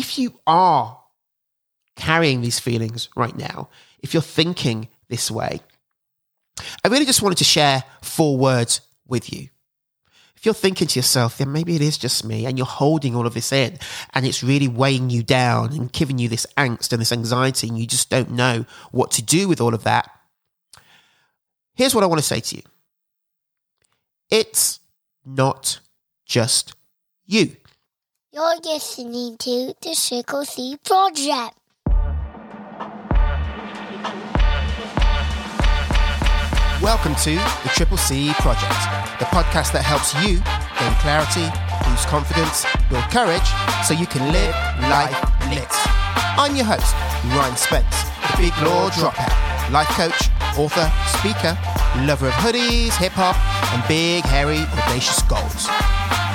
[0.00, 0.98] if you are
[1.94, 3.68] carrying these feelings right now,
[4.00, 5.60] if you're thinking this way,
[6.82, 9.48] I really just wanted to share four words with you.
[10.36, 13.26] If you're thinking to yourself, then maybe it is just me, and you're holding all
[13.26, 13.78] of this in,
[14.14, 17.78] and it's really weighing you down and giving you this angst and this anxiety, and
[17.78, 20.10] you just don't know what to do with all of that.
[21.74, 22.62] Here's what I want to say to you
[24.30, 24.80] it's
[25.26, 25.80] not
[26.24, 26.74] just
[27.26, 27.56] you.
[28.32, 31.58] You're listening to the Circle C Project.
[36.80, 38.70] Welcome to the Triple C Project,
[39.18, 40.38] the podcast that helps you
[40.78, 41.42] gain clarity,
[41.90, 43.50] boost confidence, build courage,
[43.82, 44.54] so you can live
[44.86, 45.10] life
[45.50, 45.66] lit.
[46.38, 46.94] I'm your host,
[47.34, 50.86] Ryan Spence, the big law dropout, life coach, author,
[51.18, 51.58] speaker,
[52.06, 53.34] lover of hoodies, hip hop,
[53.74, 55.66] and big, hairy, audacious goals.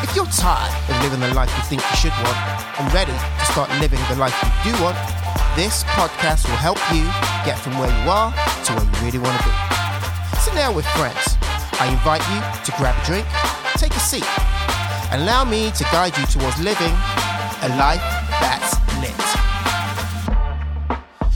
[0.06, 2.38] If you're tired of living the life you think you should want
[2.80, 4.96] and ready to start living the life you do want,
[5.56, 7.02] this podcast will help you
[7.44, 9.52] get from where you are to where you really want to be.
[10.38, 11.38] Sit down with friends.
[11.82, 13.26] I invite you to grab a drink,
[13.82, 14.30] take a seat,
[15.10, 16.94] and allow me to guide you towards living
[17.66, 18.06] a life
[18.40, 19.10] that's lit.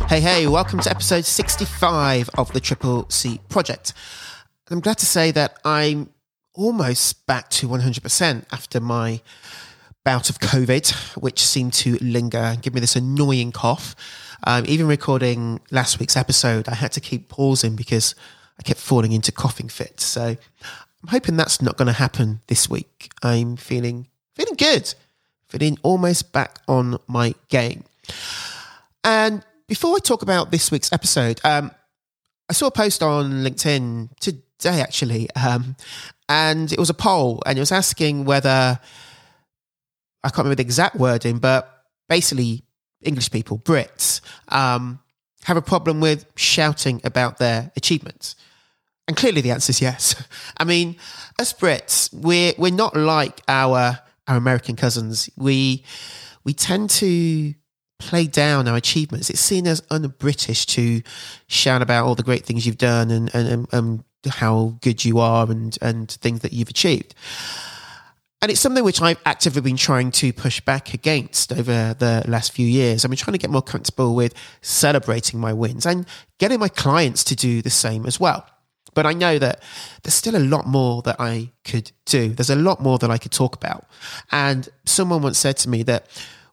[0.08, 3.94] Hey, hey, welcome to episode 65 of the Triple C Project.
[4.70, 6.12] I'm glad to say that I'm
[6.60, 9.22] almost back to 100% after my
[10.04, 13.96] bout of COVID, which seemed to linger and give me this annoying cough.
[14.46, 18.14] Um, even recording last week's episode, I had to keep pausing because
[18.60, 20.04] I kept falling into coughing fits.
[20.04, 23.10] So I'm hoping that's not going to happen this week.
[23.24, 24.94] I'm feeling feeling good,
[25.48, 27.86] feeling almost back on my game.
[29.04, 31.72] And before I talk about this week's episode, um,
[32.50, 35.76] I saw a post on LinkedIn today actually, um,
[36.30, 38.80] and it was a poll, and it was asking whether
[40.24, 42.64] I can't remember the exact wording, but basically
[43.02, 45.00] English people, Brits, um,
[45.44, 48.36] have a problem with shouting about their achievements.
[49.08, 50.16] And clearly the answer is yes.
[50.58, 50.98] I mean,
[51.40, 55.30] as Brits, we're we're not like our our American cousins.
[55.36, 55.84] We
[56.44, 57.56] we tend to
[57.98, 59.30] play down our achievements.
[59.30, 61.02] It's seen as un-British to
[61.48, 65.20] shout about all the great things you've done and and, and, and how good you
[65.20, 67.16] are and and things that you've achieved.
[68.42, 72.54] And it's something which I've actively been trying to push back against over the last
[72.54, 73.04] few years.
[73.04, 76.06] I've been trying to get more comfortable with celebrating my wins and
[76.38, 78.48] getting my clients to do the same as well.
[78.94, 79.62] But I know that
[80.04, 82.30] there's still a lot more that I could do.
[82.30, 83.86] There's a lot more that I could talk about.
[84.32, 86.08] And someone once said to me that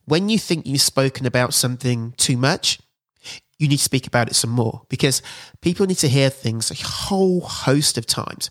[0.07, 2.81] when you think you've spoken about something too much,
[3.59, 5.23] you need to speak about it some more because
[5.61, 8.51] people need to hear things a whole host of times.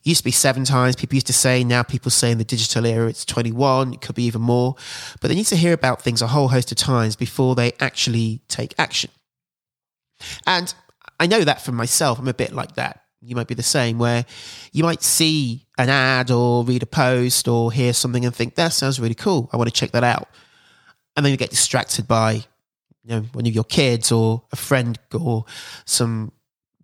[0.00, 0.96] It used to be seven times.
[0.96, 4.16] People used to say, now people say in the digital era it's 21, it could
[4.16, 4.74] be even more.
[5.20, 8.42] But they need to hear about things a whole host of times before they actually
[8.48, 9.10] take action.
[10.46, 10.74] And
[11.18, 12.18] I know that for myself.
[12.18, 13.00] I'm a bit like that.
[13.20, 14.26] You might be the same, where
[14.72, 18.72] you might see an ad or read a post or hear something and think, that
[18.72, 19.48] sounds really cool.
[19.52, 20.28] I want to check that out.
[21.16, 22.44] And then you get distracted by
[23.04, 25.44] you know, one of your kids or a friend or
[25.84, 26.32] some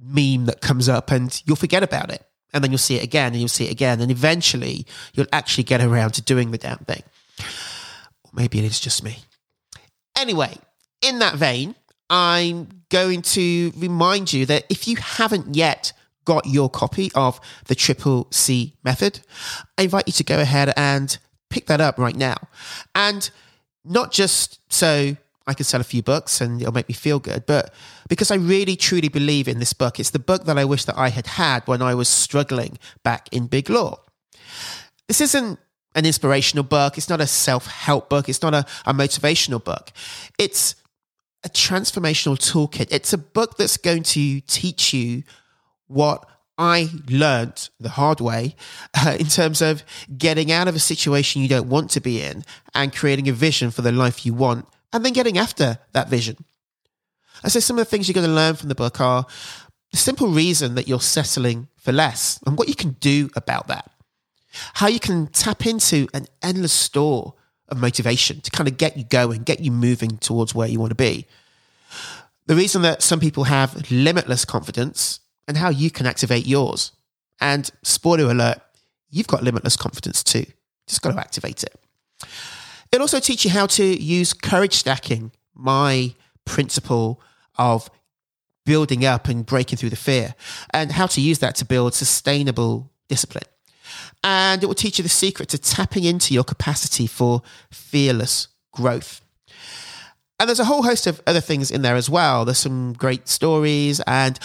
[0.01, 2.25] meme that comes up and you'll forget about it.
[2.53, 4.01] And then you'll see it again and you'll see it again.
[4.01, 7.03] And eventually you'll actually get around to doing the damn thing.
[8.25, 9.19] Or maybe it is just me.
[10.17, 10.56] Anyway,
[11.03, 11.75] in that vein,
[12.11, 15.93] I'm going to remind you that if you haven't yet
[16.25, 19.21] got your copy of the Triple C method,
[19.77, 21.17] I invite you to go ahead and
[21.50, 22.37] pick that up right now.
[22.95, 23.31] And
[23.85, 25.17] not just so
[25.48, 27.72] I can sell a few books and it'll make me feel good, but
[28.09, 29.98] because I really truly believe in this book.
[29.98, 33.28] It's the book that I wish that I had had when I was struggling back
[33.32, 33.98] in Big Law.
[35.08, 35.58] This isn't
[35.94, 36.98] an inspirational book.
[36.98, 38.28] It's not a self help book.
[38.28, 39.91] It's not a, a motivational book.
[40.38, 40.75] It's
[41.42, 42.88] a transformational toolkit.
[42.91, 45.22] It's a book that's going to teach you
[45.87, 48.54] what I learned the hard way
[48.94, 49.82] uh, in terms of
[50.19, 52.44] getting out of a situation you don't want to be in
[52.75, 56.37] and creating a vision for the life you want and then getting after that vision.
[57.44, 59.26] I say some of the things you're going to learn from the book are
[59.90, 63.90] the simple reason that you're settling for less and what you can do about that.
[64.75, 67.35] How you can tap into an endless store
[67.69, 70.90] of motivation to kind of get you going, get you moving towards where you want
[70.90, 71.26] to be.
[72.46, 76.93] The reason that some people have limitless confidence and how you can activate yours.
[77.40, 78.61] And spoiler alert,
[79.11, 80.46] you've got limitless confidence too.
[80.87, 81.79] Just got to activate it.
[82.90, 86.14] It'll also teach you how to use courage stacking, my
[86.44, 87.20] principle
[87.56, 87.90] of
[88.64, 90.35] building up and breaking through the fear,
[90.70, 93.44] and how to use that to build sustainable discipline.
[94.23, 99.23] And it will teach you the secret to tapping into your capacity for fearless growth.
[100.40, 102.44] And there's a whole host of other things in there as well.
[102.44, 104.38] There's some great stories, and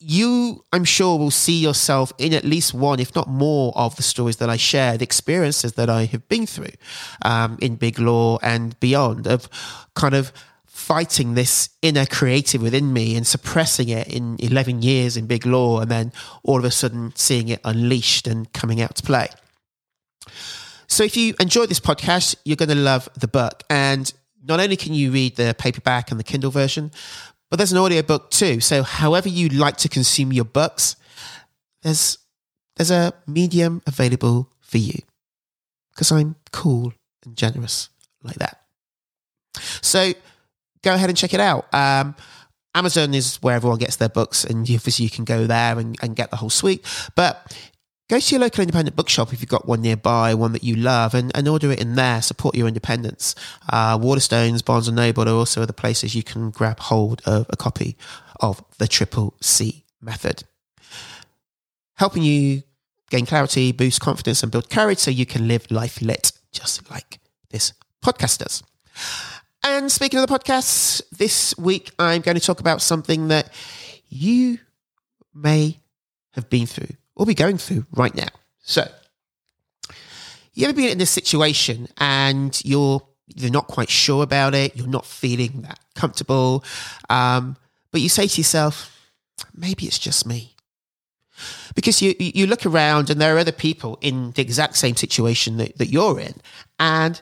[0.00, 4.02] you, I'm sure, will see yourself in at least one, if not more, of the
[4.02, 6.74] stories that I share, the experiences that I have been through
[7.24, 9.48] um, in Big Law and beyond, of
[9.94, 10.32] kind of
[10.66, 15.80] fighting this inner creative within me and suppressing it in 11 years in Big Law,
[15.80, 16.12] and then
[16.44, 19.28] all of a sudden seeing it unleashed and coming out to play.
[20.86, 23.62] So, if you enjoy this podcast, you're going to love the book.
[23.68, 24.10] And
[24.42, 26.90] not only can you read the paperback and the Kindle version,
[27.50, 28.60] but there's an audiobook too.
[28.60, 30.96] So however you like to consume your books,
[31.82, 32.18] there's
[32.76, 35.00] there's a medium available for you.
[35.90, 36.92] Because I'm cool
[37.24, 37.88] and generous
[38.22, 38.60] like that.
[39.82, 40.12] So
[40.82, 41.72] go ahead and check it out.
[41.74, 42.14] Um,
[42.74, 46.14] Amazon is where everyone gets their books, and obviously you can go there and, and
[46.14, 46.84] get the whole suite.
[47.16, 47.56] But
[48.08, 51.12] Go to your local independent bookshop if you've got one nearby, one that you love,
[51.14, 52.22] and, and order it in there.
[52.22, 53.34] Support your independence.
[53.68, 57.56] Uh, Waterstones, Barnes and Noble are also the places you can grab hold of a
[57.56, 57.98] copy
[58.40, 60.44] of the Triple C Method,
[61.96, 62.62] helping you
[63.10, 67.18] gain clarity, boost confidence, and build courage so you can live life lit, just like
[67.50, 68.62] this podcast does.
[69.62, 73.52] And speaking of the podcasts, this week I'm going to talk about something that
[74.08, 74.60] you
[75.34, 75.80] may
[76.32, 78.28] have been through or be going through right now.
[78.62, 78.88] So,
[80.54, 83.02] you ever been in this situation and you're
[83.34, 86.64] you're not quite sure about it, you're not feeling that comfortable,
[87.10, 87.56] um,
[87.92, 88.90] but you say to yourself,
[89.54, 90.54] maybe it's just me.
[91.74, 95.58] Because you you look around and there are other people in the exact same situation
[95.58, 96.34] that, that you're in,
[96.80, 97.20] and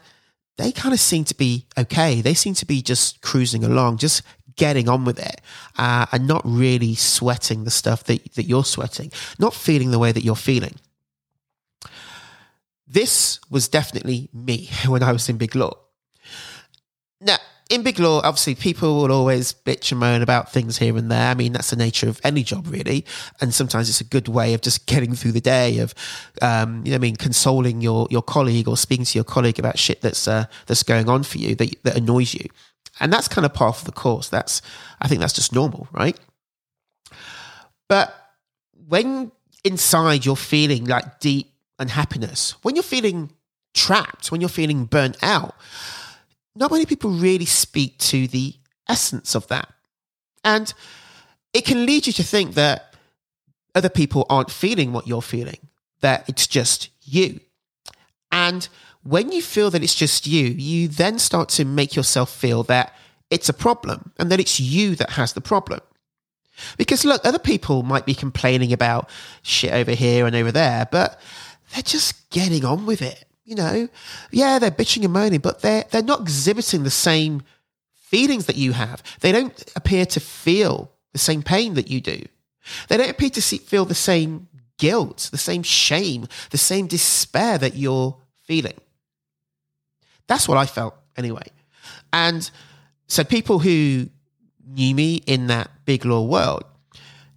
[0.56, 2.22] they kind of seem to be okay.
[2.22, 4.22] They seem to be just cruising along, just
[4.56, 5.40] getting on with it
[5.78, 10.12] uh, and not really sweating the stuff that, that you're sweating, not feeling the way
[10.12, 10.74] that you're feeling.
[12.86, 15.72] This was definitely me when I was in Big Law.
[17.20, 17.38] Now,
[17.68, 21.30] in Big Law, obviously, people will always bitch and moan about things here and there.
[21.30, 23.04] I mean, that's the nature of any job, really.
[23.40, 25.92] And sometimes it's a good way of just getting through the day, of,
[26.40, 29.78] um, you know, I mean, consoling your your colleague or speaking to your colleague about
[29.78, 32.48] shit that's uh, that's going on for you that that annoys you.
[33.00, 34.28] And that's kind of part of the course.
[34.28, 34.62] That's,
[35.00, 36.18] I think that's just normal, right?
[37.88, 38.14] But
[38.88, 39.32] when
[39.64, 43.32] inside you're feeling like deep unhappiness, when you're feeling
[43.74, 45.54] trapped, when you're feeling burnt out,
[46.54, 48.54] not many people really speak to the
[48.88, 49.72] essence of that.
[50.42, 50.72] And
[51.52, 52.94] it can lead you to think that
[53.74, 55.68] other people aren't feeling what you're feeling,
[56.00, 57.40] that it's just you.
[58.32, 58.68] And
[59.06, 62.94] when you feel that it's just you, you then start to make yourself feel that
[63.30, 65.80] it's a problem and that it's you that has the problem.
[66.76, 69.10] Because look, other people might be complaining about
[69.42, 71.20] shit over here and over there, but
[71.72, 73.24] they're just getting on with it.
[73.44, 73.88] You know,
[74.32, 77.42] yeah, they're bitching and moaning, but they're they're not exhibiting the same
[77.92, 79.02] feelings that you have.
[79.20, 82.24] They don't appear to feel the same pain that you do.
[82.88, 84.48] They don't appear to see, feel the same
[84.78, 88.78] guilt, the same shame, the same despair that you're feeling.
[90.26, 91.46] That's what I felt anyway.
[92.12, 92.50] And
[93.06, 94.08] so people who
[94.66, 96.64] knew me in that big law world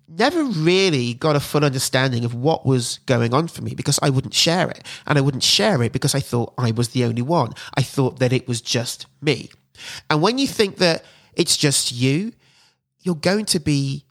[0.07, 4.09] never really got a full understanding of what was going on for me because I
[4.09, 4.83] wouldn't share it.
[5.05, 7.53] And I wouldn't share it because I thought I was the only one.
[7.75, 9.49] I thought that it was just me.
[10.09, 12.33] And when you think that it's just you,
[13.01, 14.03] you're going to be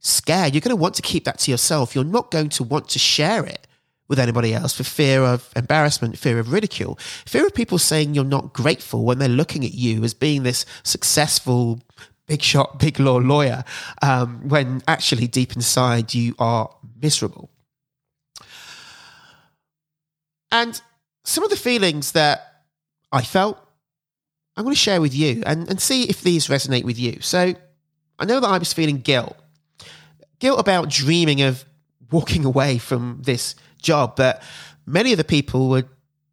[0.00, 0.54] scared.
[0.54, 1.94] You're going to want to keep that to yourself.
[1.94, 3.66] You're not going to want to share it
[4.08, 6.96] with anybody else for fear of embarrassment, fear of ridicule,
[7.26, 10.64] fear of people saying you're not grateful when they're looking at you as being this
[10.82, 11.80] successful,
[12.26, 13.64] big shot, big law lawyer,
[14.02, 16.70] um, when actually deep inside you are
[17.00, 17.50] miserable.
[20.52, 20.80] And
[21.24, 22.62] some of the feelings that
[23.10, 23.58] I felt,
[24.56, 27.20] I'm going to share with you and, and see if these resonate with you.
[27.20, 27.54] So
[28.18, 29.36] I know that I was feeling guilt
[30.38, 31.64] guilt about dreaming of
[32.10, 34.42] walking away from this job that
[34.86, 35.84] many of the people were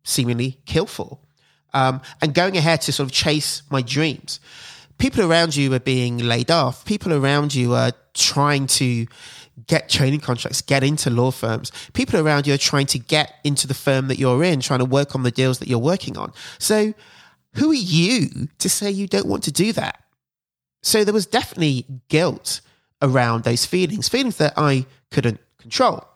[0.04, 1.20] seemingly killed for,
[1.74, 4.40] um, and going ahead to sort of chase my dreams.
[4.98, 6.86] People around you are being laid off.
[6.86, 9.08] People around you are trying to
[9.68, 11.72] get training contracts, get into law firms.
[11.94, 14.86] People around you are trying to get into the firm that you're in, trying to
[14.86, 16.32] work on the deals that you're working on.
[16.60, 16.94] So,
[17.56, 20.04] who are you to say you don't want to do that?
[20.82, 22.62] So, there was definitely guilt
[23.02, 26.08] around those feelings, feelings that I couldn't control.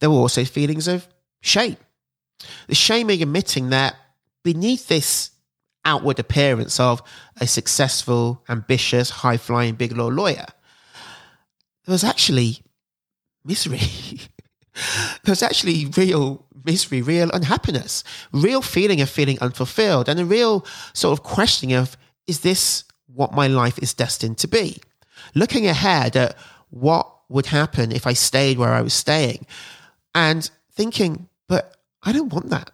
[0.00, 1.06] There were also feelings of
[1.40, 1.76] shame.
[2.66, 3.94] The shaming admitting that
[4.42, 5.30] beneath this
[5.84, 7.02] outward appearance of
[7.40, 10.46] a successful, ambitious, high flying big law lawyer,
[11.84, 12.62] there was actually
[13.44, 13.80] misery.
[15.24, 21.18] there's actually real misery, real unhappiness, real feeling of feeling unfulfilled, and a real sort
[21.18, 24.78] of questioning of is this what my life is destined to be?
[25.34, 26.36] Looking ahead at
[26.70, 29.46] what would happen if I stayed where I was staying
[30.14, 32.70] and thinking, but I don't want that.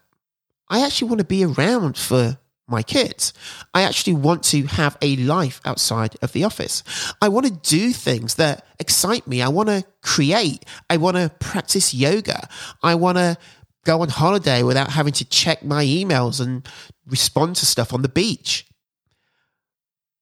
[0.69, 3.33] I actually want to be around for my kids.
[3.75, 6.83] I actually want to have a life outside of the office.
[7.23, 9.41] I want to do things that excite me.
[9.41, 10.65] I want to create.
[10.91, 12.49] I want to practice yoga.
[12.83, 13.37] I want to
[13.85, 16.67] go on holiday without having to check my emails and
[17.07, 18.67] respond to stuff on the beach.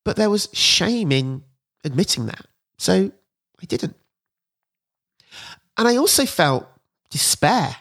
[0.04, 1.44] But there was shame in
[1.82, 2.44] admitting that.
[2.76, 3.10] So
[3.62, 3.96] I didn't.
[5.76, 6.66] And I also felt
[7.10, 7.76] despair.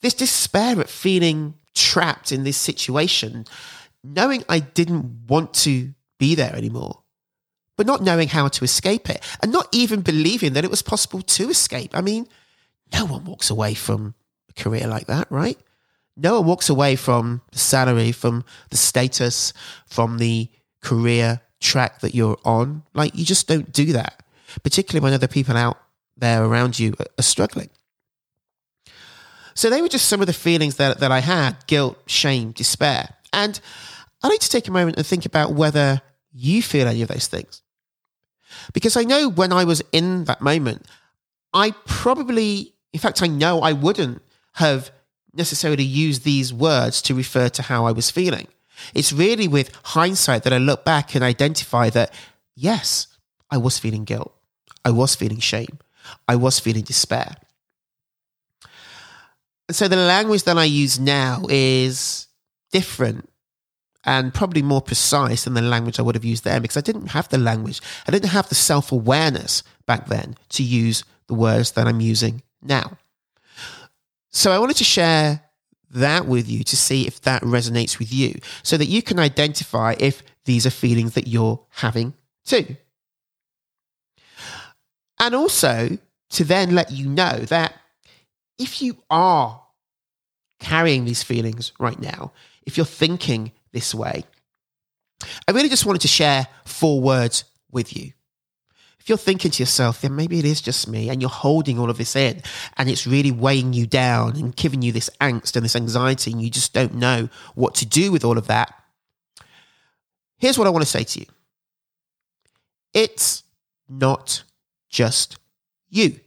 [0.00, 3.44] This despair at feeling trapped in this situation,
[4.02, 7.02] knowing I didn't want to be there anymore,
[7.76, 11.22] but not knowing how to escape it and not even believing that it was possible
[11.22, 11.96] to escape.
[11.96, 12.26] I mean,
[12.92, 14.14] no one walks away from
[14.48, 15.58] a career like that, right?
[16.16, 19.52] No one walks away from the salary, from the status,
[19.86, 20.48] from the
[20.80, 22.82] career track that you're on.
[22.94, 24.22] Like, you just don't do that,
[24.62, 25.78] particularly when other people out
[26.18, 27.70] there around you are struggling.
[29.54, 33.08] So they were just some of the feelings that, that I had guilt, shame, despair.
[33.32, 33.58] And
[34.22, 36.00] I'd like to take a moment and think about whether
[36.32, 37.62] you feel any of those things.
[38.72, 40.86] Because I know when I was in that moment,
[41.52, 44.22] I probably, in fact, I know I wouldn't
[44.54, 44.90] have
[45.34, 48.48] necessarily used these words to refer to how I was feeling.
[48.94, 52.12] It's really with hindsight that I look back and identify that,
[52.54, 53.08] yes,
[53.50, 54.32] I was feeling guilt.
[54.84, 55.78] I was feeling shame.
[56.26, 57.36] I was feeling despair
[59.70, 62.26] so the language that I use now is
[62.72, 63.28] different
[64.04, 67.08] and probably more precise than the language I would have used then because I didn't
[67.08, 67.80] have the language.
[68.06, 72.42] I didn't have the self awareness back then to use the words that I'm using
[72.62, 72.96] now.
[74.30, 75.42] So I wanted to share
[75.90, 79.94] that with you to see if that resonates with you so that you can identify
[79.98, 82.76] if these are feelings that you're having too.
[85.20, 85.98] And also
[86.30, 87.74] to then let you know that
[88.58, 89.62] if you are
[90.60, 92.32] carrying these feelings right now,
[92.66, 94.24] if you're thinking this way,
[95.46, 98.12] I really just wanted to share four words with you.
[99.00, 101.88] If you're thinking to yourself, then maybe it is just me, and you're holding all
[101.88, 102.42] of this in,
[102.76, 106.42] and it's really weighing you down and giving you this angst and this anxiety, and
[106.42, 108.74] you just don't know what to do with all of that.
[110.36, 111.26] Here's what I want to say to you
[112.92, 113.42] it's
[113.88, 114.42] not
[114.88, 115.38] just
[115.90, 116.18] you.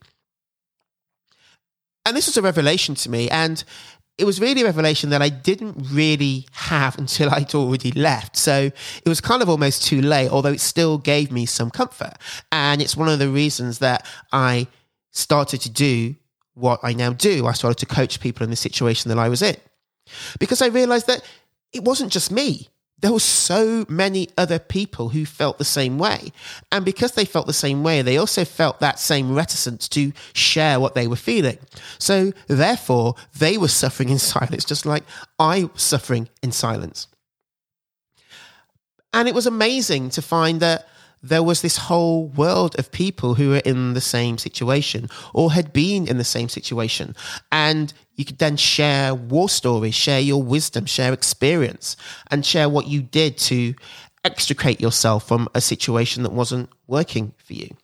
[2.05, 3.29] And this was a revelation to me.
[3.29, 3.63] And
[4.17, 8.37] it was really a revelation that I didn't really have until I'd already left.
[8.37, 8.71] So
[9.05, 12.13] it was kind of almost too late, although it still gave me some comfort.
[12.51, 14.67] And it's one of the reasons that I
[15.11, 16.15] started to do
[16.53, 17.47] what I now do.
[17.47, 19.55] I started to coach people in the situation that I was in
[20.39, 21.23] because I realized that
[21.73, 22.67] it wasn't just me
[23.01, 26.31] there were so many other people who felt the same way.
[26.71, 30.79] And because they felt the same way, they also felt that same reticence to share
[30.79, 31.57] what they were feeling.
[31.97, 35.03] So therefore, they were suffering in silence, just like
[35.39, 37.07] I was suffering in silence.
[39.13, 40.87] And it was amazing to find that
[41.23, 45.71] there was this whole world of people who were in the same situation or had
[45.71, 47.15] been in the same situation.
[47.51, 51.97] And you could then share war stories, share your wisdom, share experience,
[52.29, 53.73] and share what you did to
[54.23, 57.75] extricate yourself from a situation that wasn't working for you.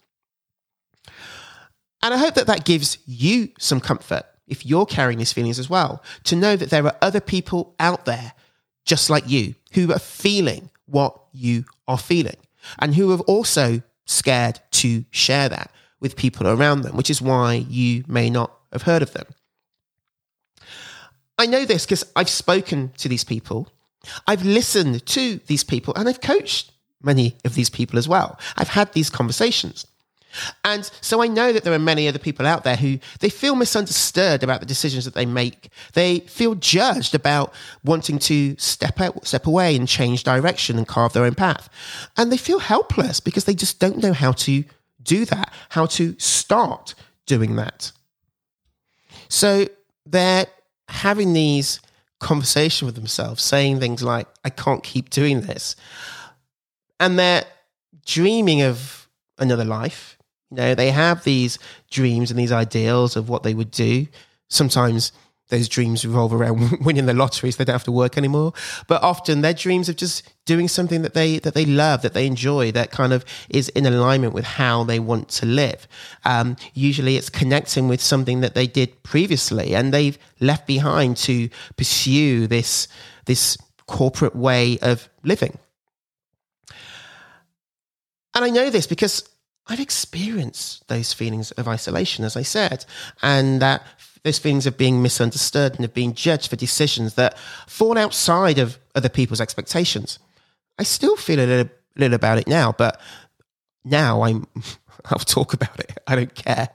[2.04, 5.72] And I hope that that gives you some comfort if you're carrying these feelings as
[5.72, 8.34] well, to know that there are other people out there
[8.86, 12.38] just like you who are feeling what you are feeling
[12.78, 17.56] and who have also scared to share that with people around them, which is why
[17.56, 19.26] you may not have heard of them.
[21.38, 23.70] I know this because I've spoken to these people,
[24.26, 28.40] I've listened to these people, and I've coached many of these people as well.
[28.56, 29.86] I've had these conversations.
[30.64, 33.56] And so I know that there are many other people out there who they feel
[33.56, 35.70] misunderstood about the decisions that they make.
[35.94, 37.54] They feel judged about
[37.84, 41.70] wanting to step out, step away and change direction and carve their own path.
[42.18, 44.64] And they feel helpless because they just don't know how to
[45.02, 46.94] do that, how to start
[47.26, 47.92] doing that.
[49.30, 49.68] So
[50.06, 50.48] they're
[50.90, 51.80] having these
[52.20, 55.76] conversation with themselves, saying things like, I can't keep doing this.
[57.00, 57.46] And they're
[58.06, 60.18] dreaming of another life
[60.52, 64.08] you know, they have these dreams and these ideals of what they would do.
[64.50, 65.12] Sometimes
[65.50, 68.54] those dreams revolve around winning the lottery so they don't have to work anymore.
[68.88, 72.26] But often their dreams of just doing something that they that they love, that they
[72.26, 75.88] enjoy, that kind of is in alignment with how they want to live.
[76.26, 81.50] Um, usually it's connecting with something that they did previously and they've left behind to
[81.76, 82.88] pursue this
[83.26, 85.58] this corporate way of living.
[88.36, 89.28] And I know this because
[89.66, 92.86] I've experienced those feelings of isolation, as I said,
[93.22, 93.84] and that
[94.28, 98.78] those feelings of being misunderstood and of being judged for decisions that fall outside of
[98.94, 100.20] other people's expectations.
[100.78, 103.00] I still feel a little, little about it now, but
[103.86, 104.46] now I'm,
[105.06, 105.98] I'll talk about it.
[106.06, 106.70] I don't care.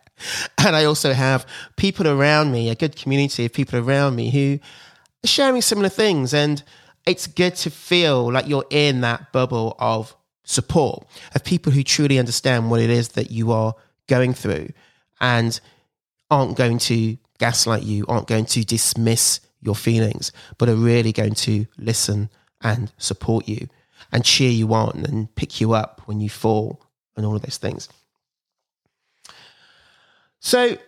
[0.57, 4.59] And I also have people around me, a good community of people around me who
[5.25, 6.33] are sharing similar things.
[6.33, 6.63] And
[7.07, 12.19] it's good to feel like you're in that bubble of support, of people who truly
[12.19, 13.75] understand what it is that you are
[14.09, 14.69] going through
[15.21, 15.61] and
[16.31, 21.35] aren't going to gaslight you, aren't going to dismiss your feelings, but are really going
[21.35, 22.31] to listen
[22.61, 23.69] and support you
[24.13, 26.81] and cheer you on and pick you up when you fall
[27.17, 27.89] and all of those things.
[30.39, 30.79] So,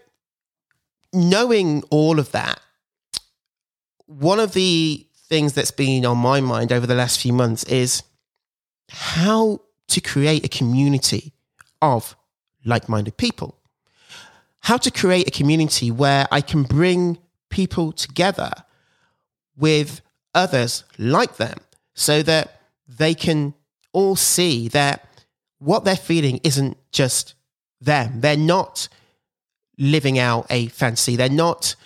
[1.13, 2.61] knowing all of that,
[4.07, 8.05] one of the things that's been on my mind over the last few months is
[8.91, 11.33] how to create a community
[11.83, 12.15] of
[12.65, 13.59] like minded people.
[14.65, 17.19] How to create a community where I can bring
[17.51, 18.51] people together
[19.57, 20.01] with
[20.35, 21.59] others like them
[21.95, 23.55] so that they can
[23.93, 25.07] all see that
[25.59, 27.35] what they're feeling isn't just
[27.81, 28.21] them.
[28.21, 28.89] They're not
[29.79, 31.17] living out a fantasy.
[31.17, 31.77] They're not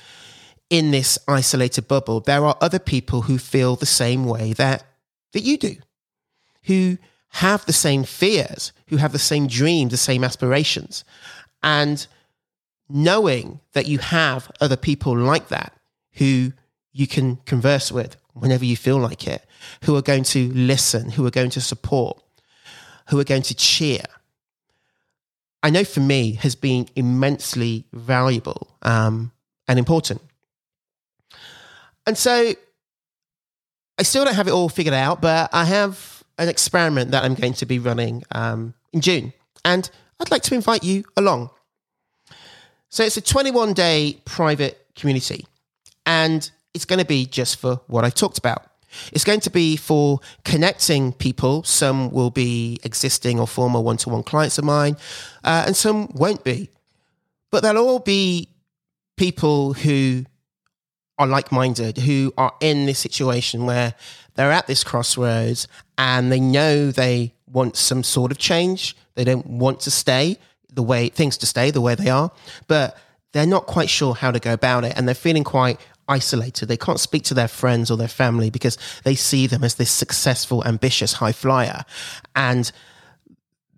[0.71, 2.21] in this isolated bubble.
[2.21, 4.85] There are other people who feel the same way that,
[5.33, 5.77] that you do
[6.65, 6.99] who
[7.31, 11.05] have the same fears, who have the same dreams, the same aspirations.
[11.63, 12.07] And
[12.89, 15.73] knowing that you have other people like that
[16.13, 16.53] who
[16.93, 19.45] you can converse with whenever you feel like it,
[19.85, 22.21] who are going to listen, who are going to support,
[23.09, 24.03] who are going to cheer.
[25.63, 29.33] I know for me has been immensely valuable um,
[29.67, 30.23] and important.
[32.07, 32.55] And so
[33.99, 37.35] I still don't have it all figured out, but I have an experiment that I'm
[37.35, 39.33] going to be running um, in June.
[39.65, 41.51] And I'd like to invite you along.
[42.91, 45.47] So it's a 21 day private community,
[46.07, 48.65] and it's going to be just for what I talked about.
[49.13, 51.63] It's going to be for connecting people.
[51.65, 54.97] Some will be existing or former one to one clients of mine,
[55.45, 56.71] uh, and some won't be.
[57.51, 58.49] But they'll all be
[59.17, 60.25] people who
[61.19, 63.95] are like minded, who are in this situation where
[64.35, 65.67] they're at this crossroads
[65.99, 68.97] and they know they want some sort of change.
[69.15, 70.39] They don't want to stay
[70.73, 72.31] the way things to stay the way they are,
[72.67, 72.97] but
[73.33, 76.67] they're not quite sure how to go about it and they're feeling quite isolated.
[76.67, 79.91] They can't speak to their friends or their family because they see them as this
[79.91, 81.85] successful, ambitious high flyer
[82.35, 82.71] and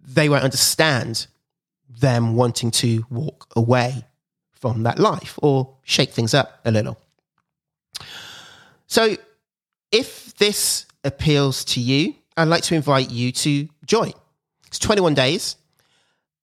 [0.03, 1.27] they won't understand
[1.89, 4.05] them wanting to walk away
[4.53, 6.99] from that life or shake things up a little.
[8.87, 9.17] So
[9.93, 14.13] if this appeals to you, I'd like to invite you to join.
[14.67, 15.57] It's 21 days.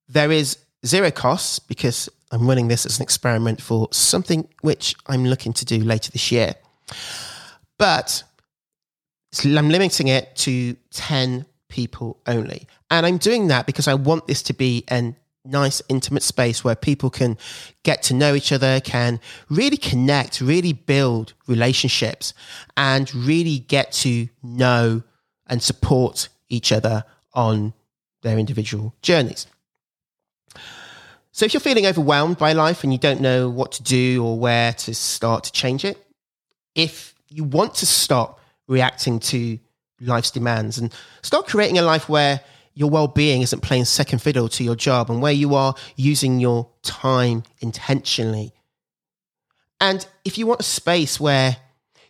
[0.08, 5.24] There is zero costs because I'm running this as an experiment for something which I'm
[5.24, 6.54] looking to do later this year.
[7.78, 8.22] But
[9.44, 12.66] I'm limiting it to 10 people only.
[12.90, 16.74] And I'm doing that because I want this to be an nice, intimate space where
[16.74, 17.36] people can
[17.82, 22.34] get to know each other, can really connect, really build relationships,
[22.76, 25.02] and really get to know
[25.46, 27.72] and support each other on
[28.22, 29.46] their individual journeys.
[31.38, 34.36] So, if you're feeling overwhelmed by life and you don't know what to do or
[34.36, 35.96] where to start to change it,
[36.74, 39.60] if you want to stop reacting to
[40.00, 42.40] life's demands and start creating a life where
[42.74, 46.68] your well-being isn't playing second fiddle to your job and where you are using your
[46.82, 48.52] time intentionally.
[49.80, 51.56] And if you want a space where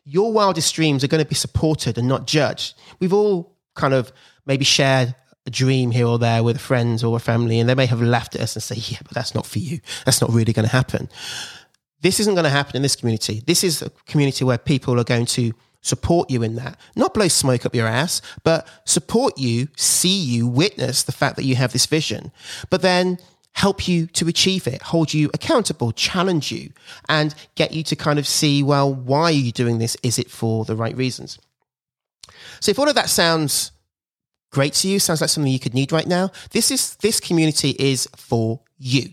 [0.05, 4.11] your wildest dreams are going to be supported and not judged, we've all kind of
[4.47, 5.15] maybe shared
[5.49, 8.01] a dream here or there with a friend or a family, and they may have
[8.01, 9.81] laughed at us and say, Yeah, but that's not for you.
[10.05, 11.09] That's not really going to happen.
[12.01, 13.43] This isn't going to happen in this community.
[13.45, 16.79] This is a community where people are going to support you in that.
[16.95, 21.45] Not blow smoke up your ass, but support you, see you, witness the fact that
[21.45, 22.31] you have this vision,
[22.71, 23.19] but then
[23.53, 26.71] help you to achieve it, hold you accountable, challenge you,
[27.09, 29.97] and get you to kind of see, well, why are you doing this?
[30.03, 31.39] Is it for the right reasons?
[32.61, 33.73] So if all of that sounds
[34.51, 37.77] great to you, sounds like something you could need right now, this is this community
[37.79, 39.13] is for you.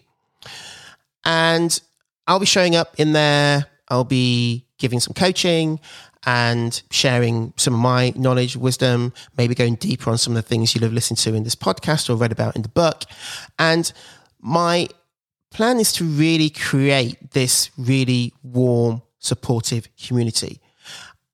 [1.25, 1.79] And
[2.27, 5.79] I'll be showing up in there I'll be giving some coaching
[6.25, 10.73] and sharing some of my knowledge, wisdom, maybe going deeper on some of the things
[10.73, 13.03] you'll have listened to in this podcast or read about in the book.
[13.59, 13.91] And
[14.41, 14.87] my
[15.51, 20.59] plan is to really create this really warm, supportive community.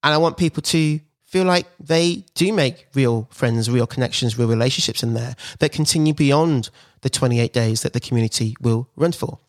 [0.04, 1.00] And I want people to
[1.32, 6.14] feel like they do make real friends, real connections, real relationships in there that continue
[6.14, 6.70] beyond
[7.04, 9.40] the 28 days that the community will run for.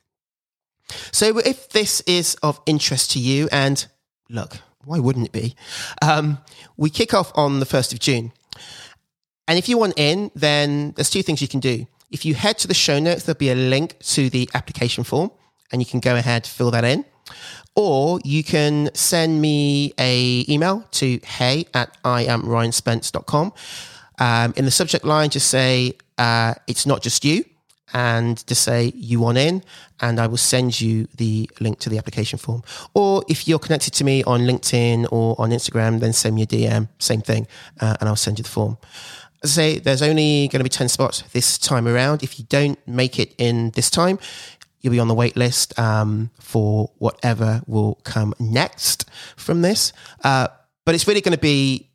[1.11, 3.85] So if this is of interest to you, and
[4.31, 5.57] look, why wouldn't it be?
[6.01, 6.39] Um,
[6.77, 8.33] we kick off on the 1st of June.
[9.49, 11.87] And if you want in, then there's two things you can do.
[12.13, 15.33] If you head to the show notes, there'll be a link to the application form
[15.73, 17.05] and you can go ahead, fill that in.
[17.75, 23.53] Or you can send me a email to hey at iamryanspence.com.
[24.19, 27.45] Um, in the subject line, just say, uh, it's not just you
[27.95, 29.63] and to say you want in,
[30.01, 32.63] and I will send you the link to the application form.
[32.95, 36.47] Or if you're connected to me on LinkedIn or on Instagram, then send me a
[36.47, 37.47] DM, same thing,
[37.81, 38.79] uh, and I'll send you the form.
[39.43, 42.23] As I say, there's only going to be 10 spots this time around.
[42.23, 44.19] If you don't make it in this time,
[44.83, 49.93] you'll be on the wait list um, for whatever will come next from this.
[50.23, 50.49] Uh,
[50.85, 51.89] but it's really going to be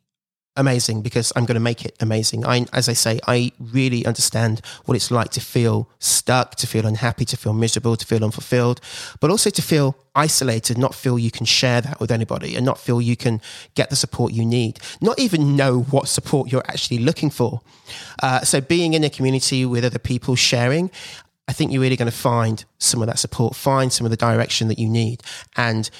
[0.58, 2.44] amazing because I'm going to make it amazing.
[2.44, 6.84] I, as I say, I really understand what it's like to feel stuck, to feel
[6.84, 8.80] unhappy, to feel miserable, to feel unfulfilled,
[9.20, 12.78] but also to feel isolated, not feel you can share that with anybody and not
[12.78, 13.40] feel you can
[13.74, 17.60] get the support you need, not even know what support you're actually looking for.
[18.22, 20.90] Uh, so being in a community with other people sharing,
[21.48, 24.16] I think you're really going to find some of that support, find some of the
[24.16, 25.22] direction that you need,
[25.56, 25.90] and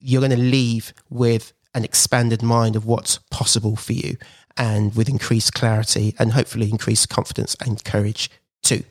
[0.00, 4.16] you're going to leave with an expanded mind of what's possible for you
[4.56, 8.30] and with increased clarity and hopefully increased confidence and courage
[8.62, 8.82] too.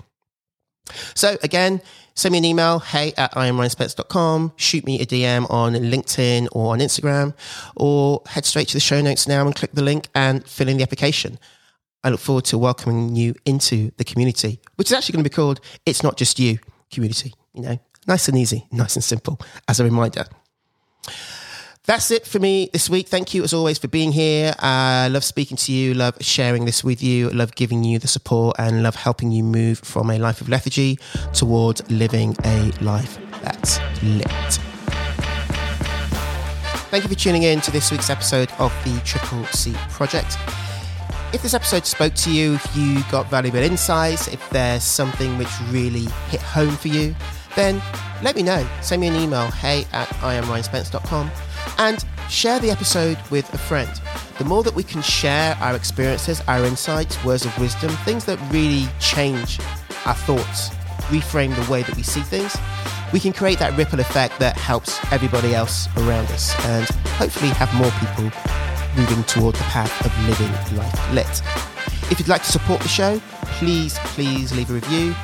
[1.16, 1.82] So again,
[2.14, 6.80] send me an email, hey at iamryanspence.com, shoot me a DM on LinkedIn or on
[6.80, 7.34] Instagram,
[7.76, 10.78] or head straight to the show notes now and click the link and fill in
[10.78, 11.40] the application.
[12.06, 15.34] I look forward to welcoming you into the community, which is actually going to be
[15.34, 16.60] called It's Not Just You
[16.92, 17.34] Community.
[17.56, 20.26] You know, nice and easy, nice and simple as a reminder.
[21.86, 23.08] That's it for me this week.
[23.08, 24.54] Thank you as always for being here.
[24.60, 28.08] I uh, love speaking to you, love sharing this with you, love giving you the
[28.08, 31.00] support, and love helping you move from a life of lethargy
[31.34, 34.28] towards living a life that's lit.
[36.92, 40.38] Thank you for tuning in to this week's episode of the Triple C Project.
[41.36, 45.50] If this episode spoke to you, if you got valuable insights, if there's something which
[45.70, 47.14] really hit home for you,
[47.58, 47.82] then
[48.24, 48.66] let me know.
[48.82, 51.30] Send me an email, hey at iamryanspence.com
[51.78, 53.90] and share the episode with a friend.
[54.38, 58.40] The more that we can share our experiences, our insights, words of wisdom, things that
[58.50, 59.60] really change
[60.06, 60.70] our thoughts,
[61.10, 62.56] reframe the way that we see things,
[63.12, 67.74] we can create that ripple effect that helps everybody else around us and hopefully have
[67.76, 68.65] more people
[68.98, 71.42] moving toward the path of living life lit.
[72.12, 73.20] If you'd like to support the show,
[73.58, 75.16] please, please leave a review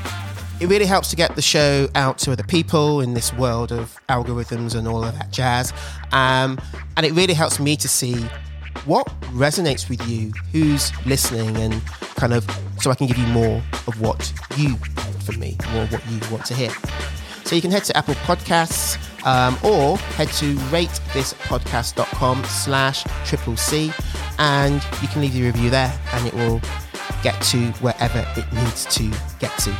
[0.62, 4.00] it really helps to get the show out to other people in this world of
[4.10, 5.74] algorithms and all of that jazz.
[6.12, 6.62] Um,
[6.96, 8.14] and it really helps me to see
[8.86, 11.84] what resonates with you, who's listening, and
[12.16, 12.46] kind of
[12.80, 13.58] so I can give you more
[13.88, 16.72] of what you want from me, more what you want to hear.
[17.52, 23.92] So you can head to Apple Podcasts um, or head to ratethispodcast.com slash triple C
[24.40, 26.62] and you can leave your review there and it will
[27.22, 29.04] get to wherever it needs to
[29.40, 29.78] get to.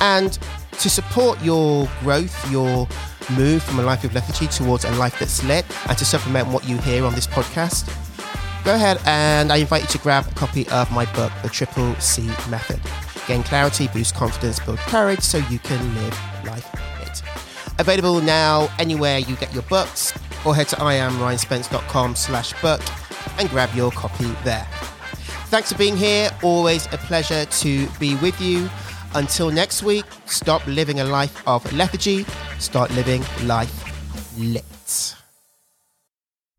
[0.00, 0.38] And
[0.78, 2.88] to support your growth, your
[3.36, 6.66] move from a life of lethargy towards a life that's lit, and to supplement what
[6.66, 7.86] you hear on this podcast,
[8.64, 11.94] go ahead and I invite you to grab a copy of my book, The Triple
[11.96, 12.80] C Method.
[13.26, 17.22] Gain clarity, boost confidence, build courage so you can live life lit.
[17.78, 20.12] Available now anywhere you get your books,
[20.44, 22.80] or head to iamryanspence.com slash book
[23.38, 24.66] and grab your copy there.
[25.46, 26.30] Thanks for being here.
[26.42, 28.68] Always a pleasure to be with you.
[29.14, 32.24] Until next week, stop living a life of lethargy,
[32.58, 35.21] start living life lit.